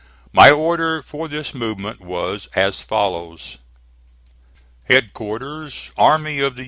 My 0.33 0.49
order 0.49 1.03
for 1.03 1.27
this 1.27 1.53
movement 1.53 2.01
was 2.01 2.47
as 2.55 2.79
follows: 2.81 3.59
HEADQUARTERS 4.85 5.91
ARMIES 5.95 6.43
OF 6.43 6.55
THE 6.55 6.59
U. 6.59 6.59